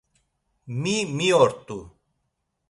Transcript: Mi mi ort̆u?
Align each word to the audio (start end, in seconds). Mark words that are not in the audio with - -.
Mi 0.81 0.95
mi 1.15 1.27
ort̆u? 1.43 1.77